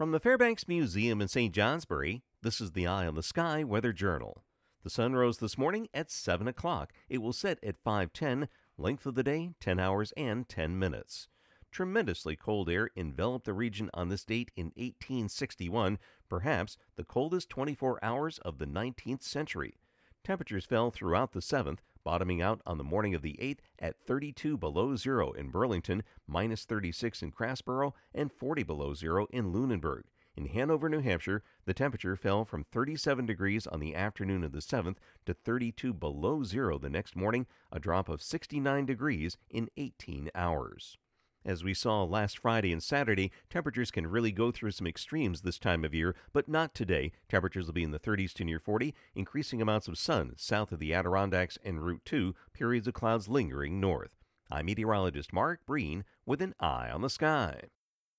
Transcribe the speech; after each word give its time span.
From 0.00 0.12
the 0.12 0.18
Fairbanks 0.18 0.66
Museum 0.66 1.20
in 1.20 1.28
St. 1.28 1.54
Johnsbury, 1.54 2.22
this 2.40 2.58
is 2.58 2.72
the 2.72 2.86
Eye 2.86 3.06
on 3.06 3.16
the 3.16 3.22
Sky 3.22 3.62
Weather 3.62 3.92
Journal. 3.92 4.42
The 4.82 4.88
sun 4.88 5.12
rose 5.12 5.36
this 5.36 5.58
morning 5.58 5.88
at 5.92 6.10
7 6.10 6.48
o'clock. 6.48 6.94
It 7.10 7.18
will 7.18 7.34
set 7.34 7.62
at 7.62 7.84
5:10. 7.84 8.48
Length 8.78 9.04
of 9.04 9.14
the 9.14 9.22
day 9.22 9.50
10 9.60 9.78
hours 9.78 10.14
and 10.16 10.48
10 10.48 10.78
minutes. 10.78 11.28
Tremendously 11.70 12.34
cold 12.34 12.70
air 12.70 12.88
enveloped 12.96 13.44
the 13.44 13.52
region 13.52 13.90
on 13.92 14.08
this 14.08 14.24
date 14.24 14.50
in 14.56 14.72
1861, 14.74 15.98
perhaps 16.30 16.78
the 16.96 17.04
coldest 17.04 17.50
24 17.50 18.02
hours 18.02 18.38
of 18.38 18.56
the 18.56 18.66
19th 18.66 19.22
century. 19.22 19.80
Temperatures 20.24 20.64
fell 20.64 20.90
throughout 20.90 21.32
the 21.32 21.42
7th, 21.42 21.80
bottoming 22.04 22.40
out 22.40 22.60
on 22.66 22.78
the 22.78 22.84
morning 22.84 23.14
of 23.14 23.22
the 23.22 23.38
8th 23.40 23.58
at 23.78 23.98
32 24.06 24.56
below 24.56 24.96
zero 24.96 25.32
in 25.32 25.50
Burlington, 25.50 26.02
minus 26.26 26.64
36 26.64 27.22
in 27.22 27.32
Craftsbury, 27.32 27.92
and 28.14 28.32
40 28.32 28.62
below 28.62 28.94
zero 28.94 29.26
in 29.30 29.52
Lunenburg. 29.52 30.04
In 30.36 30.46
Hanover, 30.46 30.88
New 30.88 31.00
Hampshire, 31.00 31.42
the 31.66 31.74
temperature 31.74 32.16
fell 32.16 32.44
from 32.44 32.64
37 32.64 33.26
degrees 33.26 33.66
on 33.66 33.80
the 33.80 33.94
afternoon 33.94 34.44
of 34.44 34.52
the 34.52 34.60
7th 34.60 34.96
to 35.26 35.34
32 35.34 35.92
below 35.92 36.44
zero 36.44 36.78
the 36.78 36.88
next 36.88 37.16
morning, 37.16 37.46
a 37.72 37.80
drop 37.80 38.08
of 38.08 38.22
69 38.22 38.86
degrees 38.86 39.36
in 39.50 39.68
18 39.76 40.30
hours. 40.34 40.96
As 41.44 41.64
we 41.64 41.72
saw 41.72 42.02
last 42.04 42.38
Friday 42.38 42.70
and 42.70 42.82
Saturday, 42.82 43.32
temperatures 43.48 43.90
can 43.90 44.06
really 44.06 44.30
go 44.30 44.50
through 44.50 44.72
some 44.72 44.86
extremes 44.86 45.40
this 45.40 45.58
time 45.58 45.84
of 45.84 45.94
year, 45.94 46.14
but 46.34 46.48
not 46.48 46.74
today. 46.74 47.12
Temperatures 47.30 47.66
will 47.66 47.72
be 47.72 47.82
in 47.82 47.92
the 47.92 47.98
30s 47.98 48.34
to 48.34 48.44
near 48.44 48.58
40, 48.58 48.94
increasing 49.14 49.62
amounts 49.62 49.88
of 49.88 49.96
sun 49.96 50.34
south 50.36 50.70
of 50.70 50.78
the 50.78 50.92
Adirondacks 50.92 51.58
and 51.64 51.82
Route 51.82 52.04
2, 52.04 52.34
periods 52.52 52.86
of 52.86 52.94
clouds 52.94 53.26
lingering 53.26 53.80
north. 53.80 54.18
I'm 54.50 54.66
meteorologist 54.66 55.32
Mark 55.32 55.64
Breen 55.64 56.04
with 56.26 56.42
an 56.42 56.54
eye 56.60 56.90
on 56.92 57.00
the 57.00 57.08
sky. 57.08 57.62